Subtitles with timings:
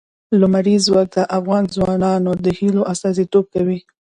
[0.39, 3.79] لمریز ځواک د افغان ځوانانو د هیلو استازیتوب کوي.